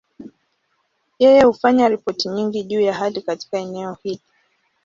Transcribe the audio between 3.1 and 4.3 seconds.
katika eneo hili.